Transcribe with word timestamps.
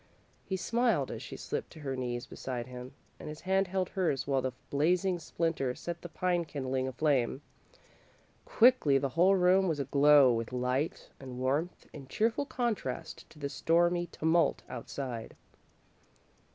He 0.43 0.57
smiled 0.57 1.11
as 1.11 1.21
she 1.21 1.37
slipped 1.37 1.69
to 1.73 1.79
her 1.81 1.95
knees 1.95 2.25
beside 2.25 2.65
him, 2.65 2.93
and 3.19 3.29
his 3.29 3.41
hand 3.41 3.67
held 3.67 3.89
hers 3.89 4.25
while 4.25 4.41
the 4.41 4.51
blazing 4.71 5.19
splinter 5.19 5.75
set 5.75 6.01
the 6.01 6.09
pine 6.09 6.43
kindling 6.43 6.87
aflame. 6.87 7.43
Quickly 8.43 8.97
the 8.97 9.09
whole 9.09 9.35
room 9.35 9.67
was 9.67 9.79
aglow 9.79 10.33
with 10.33 10.51
light 10.51 11.11
and 11.19 11.37
warmth, 11.37 11.85
in 11.93 12.07
cheerful 12.07 12.47
contrast 12.47 13.29
to 13.29 13.37
the 13.37 13.47
stormy 13.47 14.07
tumult 14.07 14.63
outside. 14.67 15.35